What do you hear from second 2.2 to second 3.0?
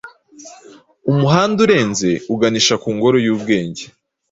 uganisha ku